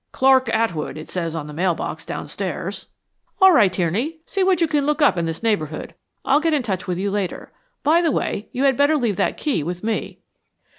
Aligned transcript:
"Clark 0.11 0.49
Atwood, 0.49 0.97
it 0.97 1.09
says 1.09 1.35
on 1.35 1.45
the 1.45 1.53
mail 1.53 1.75
box 1.75 2.05
downstairs." 2.05 2.87
"All 3.39 3.51
right, 3.51 3.71
Tierney. 3.71 4.17
See 4.25 4.43
what 4.43 4.59
you 4.59 4.67
can 4.67 4.87
look 4.87 4.99
up 4.99 5.15
in 5.15 5.27
this 5.27 5.43
neighborhood. 5.43 5.93
I'll 6.25 6.41
get 6.41 6.55
in 6.55 6.63
touch 6.63 6.87
with 6.87 6.97
you 6.97 7.11
later. 7.11 7.51
By 7.83 8.01
the 8.01 8.11
way, 8.11 8.49
you 8.51 8.63
had 8.63 8.75
better 8.75 8.97
leave 8.97 9.17
that 9.17 9.37
key 9.37 9.61
with 9.61 9.83
me." 9.83 10.17